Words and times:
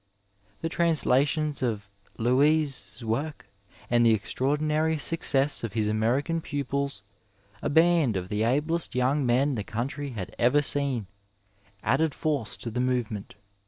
The 0.61 0.67
translations 0.69 1.61
of 1.61 1.87
Louis' 2.17 3.03
works 3.03 3.45
and 3.87 4.03
the 4.03 4.15
extraordinary 4.15 4.97
success 4.97 5.63
of 5.63 5.73
his 5.73 5.87
American 5.87 6.41
pupils, 6.41 7.03
a 7.61 7.69
band 7.69 8.17
of 8.17 8.27
the 8.29 8.41
ablest 8.41 8.95
young 8.95 9.23
men 9.27 9.53
the 9.53 9.63
country 9.63 10.09
had 10.13 10.35
ever 10.39 10.63
seen, 10.63 11.05
added 11.83 12.15
force 12.15 12.57
to 12.57 12.71
the 12.71 12.79
movement. 12.81 13.35